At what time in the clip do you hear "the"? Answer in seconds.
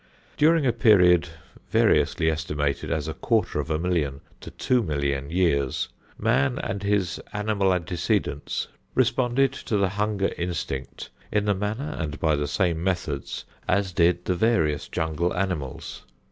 9.77-9.89, 11.45-11.53, 12.35-12.47, 14.25-14.33